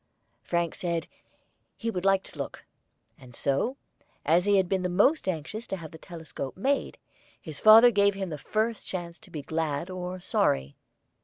[0.41, 1.07] Frank said
[1.77, 2.65] he "would like to look,"
[3.19, 3.77] and so,
[4.25, 6.97] as he had been the most anxious to have the telescope made,
[7.39, 10.75] his father gave him the first chance to be glad or sorry.